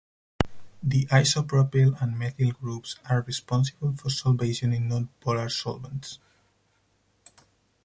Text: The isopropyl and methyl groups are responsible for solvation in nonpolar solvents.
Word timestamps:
The 0.81 1.05
isopropyl 1.11 1.95
and 2.01 2.17
methyl 2.17 2.53
groups 2.53 2.95
are 3.07 3.21
responsible 3.21 3.95
for 3.95 4.09
solvation 4.09 4.73
in 4.75 4.89
nonpolar 4.89 5.51
solvents. 5.51 6.17